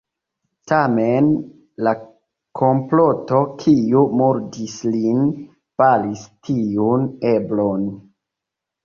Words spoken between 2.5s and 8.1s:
komploto, kiu murdis lin, baris tiun eblon.